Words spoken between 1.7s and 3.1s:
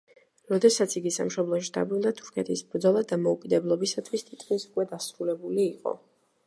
დაბრუნდა, თურქეთის ბრძოლა